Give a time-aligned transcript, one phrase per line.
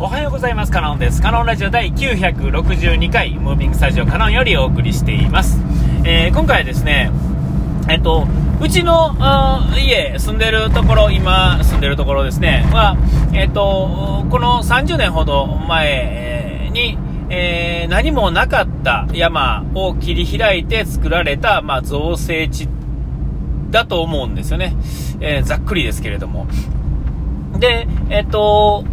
[0.00, 0.70] おはようございます。
[0.70, 1.20] カノンです。
[1.20, 5.58] カノンラジオ第962回、ムービングスタジオカノンよりお送りしています。
[6.04, 7.10] えー、今回はですね、
[7.88, 8.28] えっと、
[8.62, 9.16] うちの
[9.76, 12.96] 家、住んでるところ、今住んでるところですね、は、
[13.34, 16.96] えっと、この30年ほど前に、
[17.28, 22.68] えー、何もなかった山を切り開いて作られた、まあ、造成地
[23.72, 24.76] だと思うんですよね。
[25.18, 26.46] えー、ざっくりですけれども。
[27.58, 28.84] で、えっと、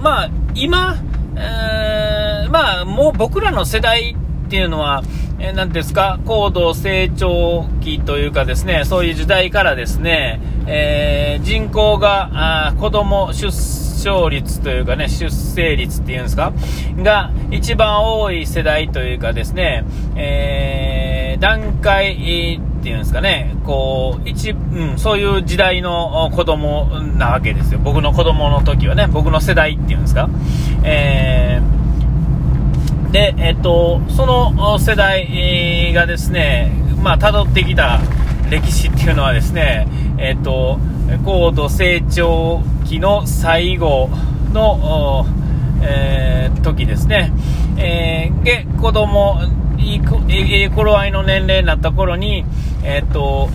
[0.00, 0.96] まあ、今、
[1.36, 4.16] えー、まあ、もう僕らの世代
[4.46, 5.02] っていうのは、
[5.38, 16.54] えー、なんですか、高度成長期というかですね、そういう時代からですね、えー、人口が、あ子供出生率というかね、出生率っていうんですか、
[16.96, 19.84] が一番多い世代というかですね、
[20.16, 26.86] えー、段階、っていうんですかね、こう、一、うん、そういう時代の子供
[27.18, 27.78] なわけですよ。
[27.78, 30.30] 僕の子供の時はね、僕の世代っていうんですか。
[30.82, 38.00] えー、で、えっと、その世代がですね、まあ、辿ってきた
[38.48, 39.86] 歴史っていうのはですね、
[40.16, 40.78] えっと、
[41.24, 44.08] 高度成長期の最後
[44.54, 45.26] の、
[45.82, 47.30] えー、時ですね。
[47.76, 49.38] えー、で、子供、
[49.78, 52.44] いい頃合いの年齢になった頃に、
[52.82, 53.48] えっと、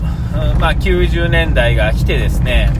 [0.60, 2.72] まあ、90年代が来てですね、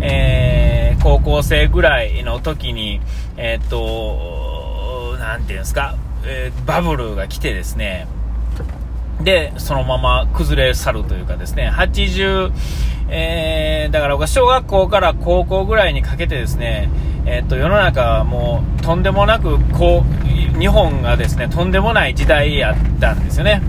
[0.00, 3.00] えー、高校生ぐらいの時に、
[3.36, 8.06] えっと、なんていうんですか、えー、バブルが来てですね、
[9.22, 12.52] で、そのまま崩れ去るというかですね、80、
[13.08, 16.90] えー、だから僕は小学校から高校ぐらいにかけてですね、
[17.24, 23.62] えっと、世の中はもうとんでもなくこう、日本がですね、とんでもない時代やったんですよね。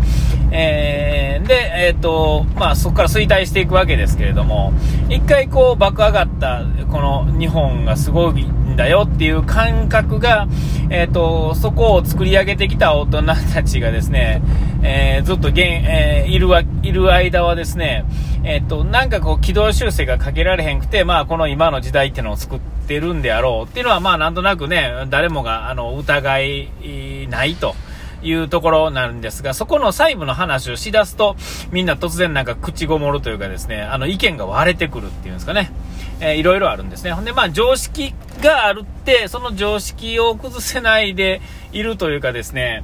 [0.51, 4.73] えー、で、えっと、まあそこから衰退していくわけですけれども、
[5.09, 10.47] 一回こう爆上がったこの日本がすごいんだよっていう感覚が、
[10.89, 13.23] えっと、そこを作り上げてきた大人
[13.53, 14.41] たちがですね、
[14.83, 18.05] えー、ずっと現、えー、いるわ、いる間はですね、
[18.43, 27.75] えっ、と、なんかこう軌道修正がかけられへんくて、まあこの今の時代っていうのを作ってるんであろうっていうのは、まあなんとなくね、誰もがあの疑いないと。
[28.23, 31.35] いうところなんですが、そこの細部の話をしだすと、
[31.71, 35.71] みんな突然なんか口ごもるというかですね、あの意見が割れてくるっていうんですかね。
[36.19, 37.11] えー、いろいろあるんですね。
[37.11, 42.83] ほんで、まあ常識があるって、その常識を崩せないでいるというかですね、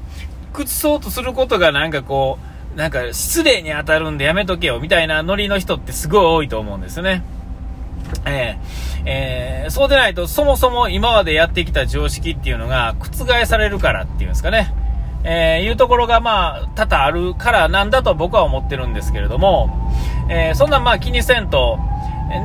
[0.53, 2.37] 崩そうとすることがなんかこ
[2.75, 7.23] う、なんか失礼に当たるんでやめとけよみたいなノリの人ってすごい多いと思うんですよね。
[8.25, 14.73] えー、えー、そうでないとそもそも今までやってきた常識っていうのが覆されるからっていうんですかね。
[15.25, 19.69] えー、いうところがまあ多々あるからなんだと僕は思ってるんですけれども、
[20.29, 21.79] えー、そんなまあ気にせんと、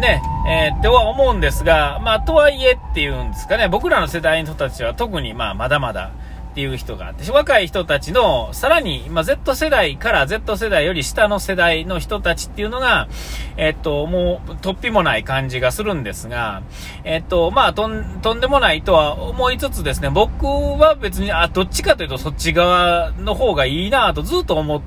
[0.01, 6.13] ね、えー、っては思うんですが、まあとはいえっていうんですかね、僕らの世代の人たちは特にまあまだまだ、
[6.51, 13.09] っていう人があって、若い人たちの、さらに、ま、Z 世代から Z 世代より下の世代の人たちっていうのが、
[13.57, 16.63] えっと、もう、突飛もない感じがするんですが、
[17.05, 24.83] えっと、まあ、とん、とんでもないとは思いつつですね、僕は別に、あ、どっちかというとそっち側の方がいいなとずっと思っ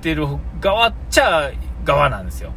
[0.00, 0.26] てる
[0.60, 1.50] 側っちゃ
[1.84, 2.52] 側なんですよ。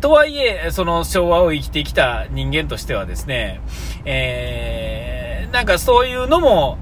[0.00, 3.60] とはいえ、その昭和を生きてきた人間としてはですね、
[4.04, 6.78] えー、なんかそういうのも、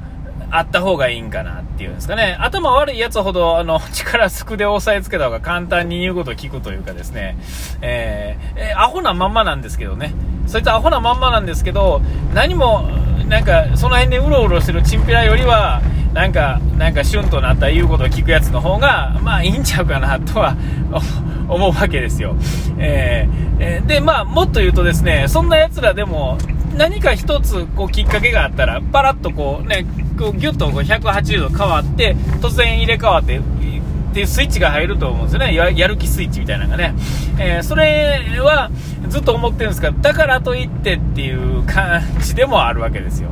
[0.50, 2.36] あった方がいいんかなっていうんですかね。
[2.40, 7.36] 頭悪いやつほど、あの、 力すくで押さえつけた方が簡単に言うことを聞くというかですね、
[7.80, 10.12] えー、えー、アホなまんまなんですけどね。
[10.46, 12.02] そいつアホなまんまなんですけど、
[12.34, 12.88] 何も、
[13.28, 15.80] なんか、その辺でうろうろしてるチンピラよりは、
[16.12, 20.56] なんか、なんか、シュンとなった言うことを聞くやつの方が、まあ、いいんちゃうかな、とは
[21.48, 22.34] 思うわけですよ。
[22.78, 26.38] えー、え、で、まあ、もっと言うとですね、そんな奴らでも、
[26.76, 29.84] 何か一つ、こう、きっかけがあったら、パラッとこう、ね、
[30.18, 35.54] こうギュッとこう180度変わって、突然入れ替わって、っていうスイッチが入ると思うんですよね。
[35.54, 36.94] やる気スイッチみたいなのがね。
[37.38, 38.70] えー、それは
[39.08, 43.30] ずっと思ってるんですが、だからといってっていう感じでもあるわけですよ。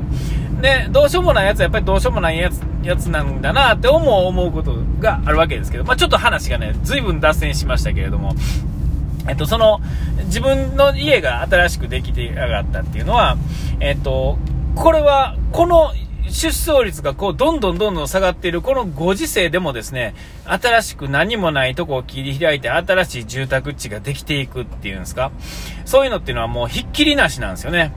[0.61, 8.35] で、どうしようもないやつはやっぱりどうしようもないやつ、やつなんだなって思う、思うことがあるわけですけど、まあちょっと話がね、随分脱線しましたけれども、
[9.29, 9.81] えっと、その、
[10.25, 13.37] 自分の家が新しくできてやがったっていうのは、
[13.81, 14.39] えっと、
[14.75, 15.93] これは、この
[16.31, 20.15] 出生率がこう、どんどんどんどん下がっている、このご時世でもですね、
[20.45, 25.31] 新しく何もないとこを切り開いて、新しい住宅地ができていくっていうんですか？
[25.85, 27.93] そういうのっていうのはもうひっきりなしなんですよね。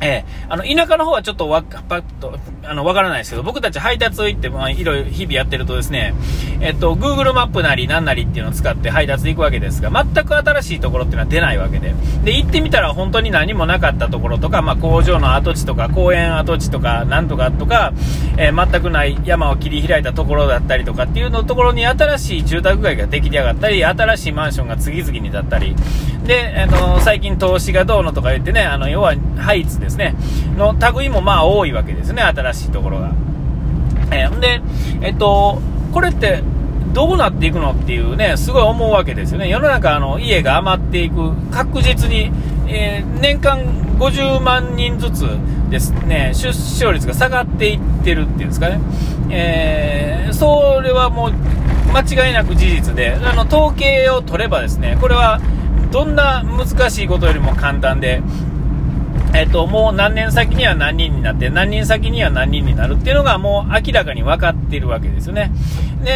[0.00, 6.14] えー、あの、田舎の方はちょっとわ、パッと、あの、わからないですけど、僕たち配達行って、まあ、いろいろ日々やってるとですね、
[6.60, 11.94] えっと、Google マップなりなんなりっていうのを使って配達行くわけですが、全く新しいところっていうのは出ないわけで。
[12.24, 17.92] で、行ってみたら本当に何もなかったところとか、まあ、工場の跡地とか、公園跡地とか、なんとかとか、
[18.36, 25.74] えー、全くない山を切り開いたところだったりとかっていうのところに新しい住宅街が出来上がったり、新しいマンションが次々に建ったり、
[26.26, 30.14] で、あの、最近投資がどうのとか言ってね、あの、要は、ハイツですね、
[30.56, 33.12] の類もまあ多いわけですね、新しいところが。
[34.10, 34.60] えー、で、
[35.02, 35.60] えっと、
[35.92, 36.42] これって、
[36.92, 39.48] どうなっていくのっていうね、すごい思うわけですよね。
[39.48, 42.32] 世の中、あの、家が余っていく、確実に、
[42.68, 43.60] えー、年間
[43.98, 45.26] 50万人ずつ
[45.70, 48.80] ですね、出生率が下がっていってるっていうんですかね。
[49.30, 51.32] えー、それはもう、
[51.92, 55.40] 間違いなく事実で、あの、統計を取ればですね、これは、
[55.90, 58.22] どんな難しいことよりも簡単で、
[59.34, 65.52] えっと、もう何年先には何人になって、何人先には何人になるっていうのがもう明らかに分かっているわけですよね。
[66.02, 66.10] で、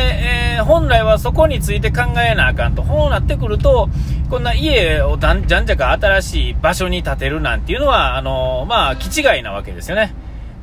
[0.57, 2.83] えー、本来はそこについて考えなあかんと。
[2.83, 3.89] こうなってくると、
[4.31, 10.15] こんな家をじゃんじゃか新しい場所に建てるなんていうのは、あのー、まあ、気違いなわけですよね。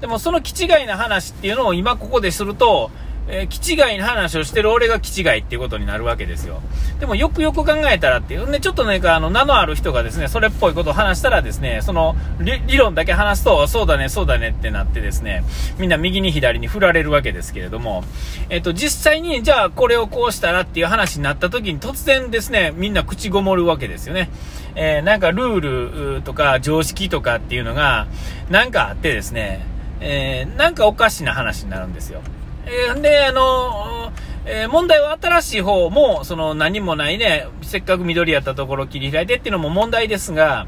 [0.01, 2.91] でもその気違いな話っていうのを今ここですると、
[3.29, 6.61] えー、気違いな話をしてる俺が気違いっていうことになるわけですよ。
[6.99, 15.43] でもよくよく考えたらっていう、ね、ちょっとね、あの、名のある人がですね、それっぽいことを話したらですね、その理論だけ話すと、そうだね、そうだねってなってですね、
[15.77, 18.03] みんな右に左に振られるわけですけれども、
[18.49, 24.29] えっ、ー、と、実際に、じゃあこれをこうしたらっていう話になった時に突然ですね、みんな口ごもるわけですよね。
[24.75, 28.07] えー、なんかルールとか常識とかっていうのが、
[28.49, 29.65] なんかあってですね、
[29.99, 32.21] えー、なんかおかしな話になるんですよ。
[32.67, 34.11] えー、で、あの
[34.49, 40.67] えー、問題は新しい方も、その何もないね、せっかく緑やったところを切り開いてっていうのも問題ですが、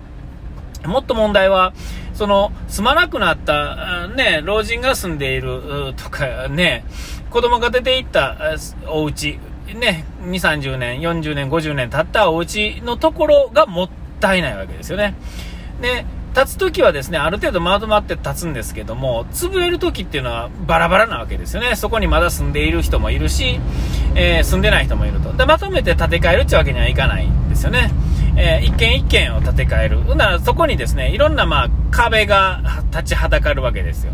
[0.85, 1.73] もっと問題は、
[2.13, 6.83] その、住まなくなった、ね、老人が住んでいるとかね、
[7.29, 8.37] 子供が出ていった
[8.87, 9.39] お家、
[9.73, 15.15] ね、2、30年、40年、50年経ったお家のところがもったいないわけですよね。
[15.81, 16.05] で、
[16.39, 21.75] 立つ時はですね、ある程度まとまって立つんですけども、潰れる時っていうのはバラバラなわけですよね。
[21.75, 23.59] そこにまだ住んでいる人もいるし、
[24.15, 25.33] えー、住んでない人もいると。
[25.33, 27.91] で、まとめて建て替えるってわけにはいかないんですよね。
[28.37, 29.99] えー、一軒一軒を建て替える。
[29.99, 34.13] ほんならそこにですね、いろんなまあ壁が立ちはだかるわけですよ。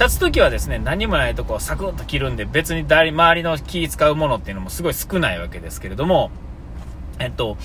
[0.00, 6.30] 立つ時はですね、何もないとこをサクッと切るんで、別に周りの気使うものっていうのもすごい少ないわけですけれども、
[7.18, 7.56] えっと、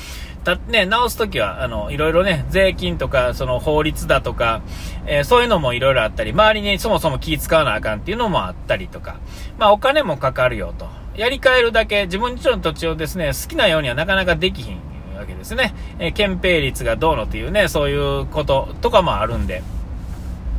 [0.44, 4.62] た、ね、直すときは、あの、いろいろね、税金とか、その法律だとか、
[5.06, 9.18] えー、そういうのもいろいろあったり、周りにそもそも気使わなあかんっていうのもあったりとか、
[9.58, 10.88] まあお金もかかるよと。
[11.16, 14.78] やり替えるだけ、自分自身の土地をですね、好きなようにはなかなかできひん
[15.18, 15.74] わけですね。
[16.00, 19.64] えー、憲兵率がどうのっていうね、そういうこととかもあるんで。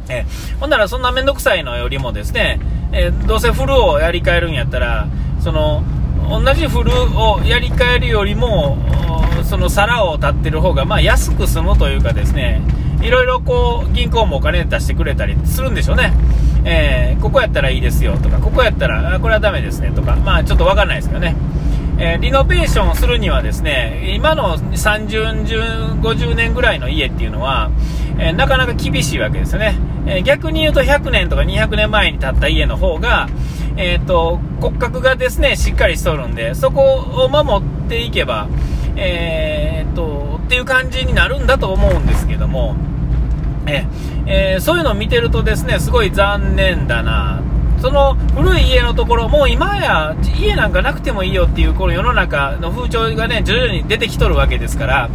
[0.09, 2.61] えー、ほんならそんなめんどくさいのよりもですね、
[2.93, 5.09] え、どうせフルをやり替えるんやったら、
[5.41, 5.83] その、
[6.29, 8.79] 同じフルをやり替えるよりも、
[9.45, 12.63] その皿を立ってる方が、まあ、安く済むというかですね、
[13.03, 16.13] いろいろこう、銀行もお金出してくれたりするんでしょうね。
[16.65, 21.37] えー、ここやったらいいですよとか、ここやったら、これはダメですねとか、まあ、ちょっとわかんないですけどね。
[21.97, 27.71] えー、リノベーションするにはですね、今の30、50年ぐらいの家っていうのは、
[28.19, 29.77] えー、なかなか厳しいわけですよね。
[30.07, 33.29] え、逆に言うと100年とか200年前に建った家の方が、
[33.77, 36.95] えっ、と、骨格がですね、しっかりしとるんで、そこ
[37.25, 38.49] を守っていけば、
[38.97, 42.77] えっと、っていう感じになるんだと思うんですけども、
[43.67, 43.87] え
[44.27, 47.43] えー、そういうのを見てるとですね、すごい残念だな。
[47.81, 55.11] その古い家のところ、もう今や家なんかなくてもいいよっていうこの世の中の風潮がね、徐々に出てきとるわけですから、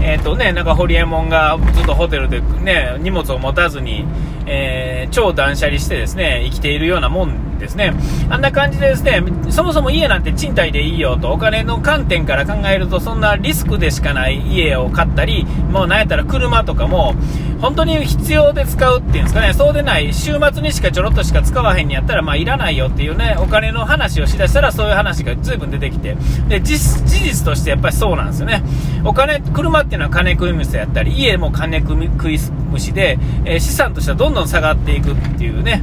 [0.00, 4.06] えっ、ー、とね、なんかホリエモンがずっとホテルでね、荷物を持たずに、
[4.46, 7.94] えー、超断捨離してですね、生きているようなもんですね。
[8.28, 17.14] あんな感じでですね、そもそも家なんて賃貸でいいよと、お金の観点から考えると、そんなリスクでしかない家を買ったり、もうなんやったら車とかも、
[17.60, 26.16] 本当に必要で使うっていうんですかね、そうでない、週末にしかちょろっとしか使わへんにやったら、まあ、いらないよっていうね、お金の話をしだしたら、そういう話が随分出てきて、
[26.48, 28.62] で、事実としてやっぱりそうなんですよね。
[29.04, 32.38] お金、車っていうのは金食い虫やったり、家も金食い
[32.70, 35.82] 虫で、えー、資産としてはどんどん下がっていくっていうね、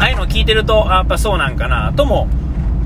[0.00, 2.26] ああいうのを聞いてると、あやっぱそうなんかな、とも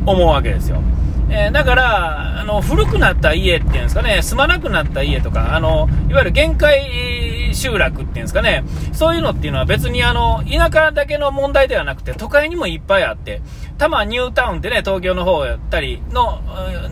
[0.04, 0.82] 思うわけですよ。
[1.30, 13.40] えー、だから、あの、古くなった家っていうんですかね、住まなくなった家とか、あの、いわゆる限界集落っていうんですかね、そういうのっていうのは別にあの、田舎だけの問題ではなくて、都会にもいっぱいあって、
[13.78, 16.40] 多摩ニュータウンってね、東京の方やったりの、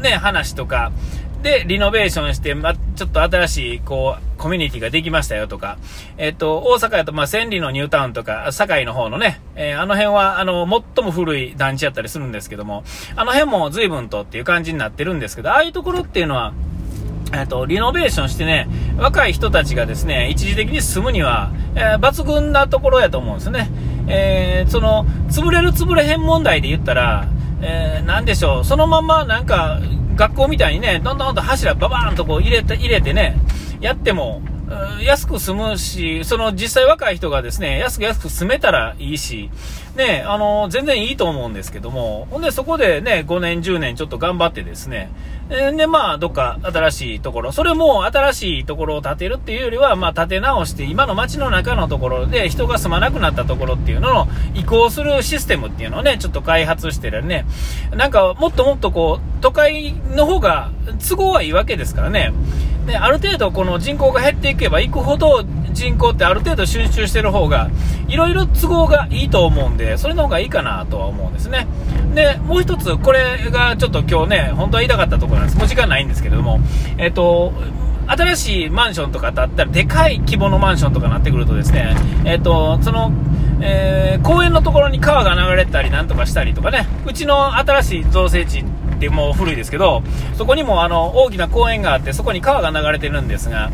[0.03, 0.93] ね、話とか、
[1.43, 5.77] で、リノベーションして、ま、ちょっと新しい、こう、コミュニティができましたよとか、
[6.17, 12.85] えっと、大阪やと、まあ、千里のニュータウンとか、堺の方のね、えー、あの辺は、あの、最も古い団地やったりするんですけども、
[13.17, 16.53] あの辺も随分とっていう感じになってるんですけど、ああいうところっていうのは、
[17.35, 18.69] えっと、リノベーションしてね、
[18.99, 23.71] 若い人たちがですね、一時的に住むには、えー、抜群なところやと思うんですね。
[24.07, 27.27] えー、その、潰れる潰れへん問題で言ったら、
[27.63, 29.79] えー、なんでしょう、そのままなんか、
[30.15, 33.37] 学校みたいにね、どんどんどん柱ババーンとこう入れて、入れてね、
[33.81, 34.43] やっても、
[35.03, 39.51] 安く済むし、その実際若い人がですね、安く安く住めたらいいし、
[39.97, 45.11] ね、あの、全然いいと思うんですけども、ほんでそこでね、5年、10年ちょっと頑張ってですね、
[45.49, 57.45] で、まあ、どっか新しいところ、それも新しいところを建てるっていうよりは、まあ、建て直して、今の街の中のところで人が住まなくなったところっていうのを移行するシステムっていうのをね、ちょっと開発してるね、
[57.95, 60.71] なんかもっともっとこう、都会の方が
[61.07, 62.33] 都合はいいわけですからね。
[62.87, 67.71] で、ある程度この人口が減っていけばいくほど人口ってある程度集中してる方が、
[68.09, 71.67] いろいろ都合がいいと思うんで、それの方がいいかなとは思うんですね。
[72.15, 75.59] で、もう一つ、これがちょっと今日ね、本当は言いたかったところなんです。
[75.59, 76.61] もう時間ないんですけれども、
[76.99, 77.53] えっと、
[78.07, 83.13] 新しいマンションとかだったら、でかい規模のマンションとかなってくるとですね、えっと、その、
[83.61, 88.65] えー、公園のところに川が流れたりなんとかしたりとかね、うちの新しい造成地
[89.09, 90.03] ってもう古いですけど、
[90.37, 93.71] そこにもあの大きな公園があって、そこに川が流れてるんですが、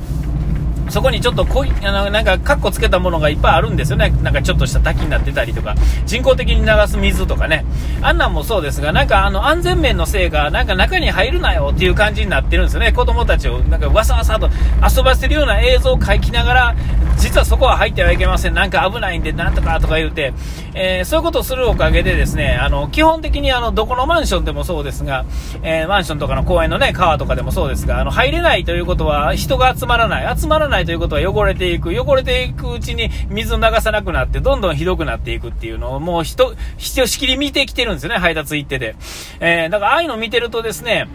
[0.88, 5.74] そこにちょっとこいあのなんかカッコつけたものがいっぱいあるんですよね、なんかちょっとした滝になってたりとか、
[6.06, 7.66] 人工的に流す水とかね、
[8.00, 14.48] あんなんもそうですが、なんかあの安全面のせいか、なんか中に入るなよっていう感じになってるんですよね、子供たちをなんかわさわさと
[14.96, 16.76] 遊ばせるような映像を描きながら、
[17.18, 20.32] 実はそこは入ってはいけません、なんか危ないんで、なんとかとか言うて、
[20.74, 25.24] えー、そういうことをするおかげでですね、あの基本的にあのどこのマンションでもそうですが、
[25.62, 38.94] えー、マンションとかの公園のね、川とかでもそうですが、あの入れないということは人が集まらない、集まらないということは汚れていく、汚れていくうちに水を流さなくなって、どんどんひどくなっていくっていうのを、もう人、ひとしきり見てきてるんですよね、配達行ってて。
[39.40, 41.08] えー、だからああいうの見てるとですね、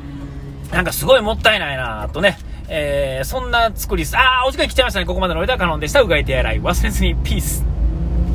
[0.72, 4.18] なんかすごいもったいないなとね、えー、そんな作りです。
[4.18, 5.06] あー、お時間来ちゃいましたね。
[5.06, 6.02] ここまでの間はカノンでした。
[6.02, 7.64] うがい手洗い忘れずに、ピース。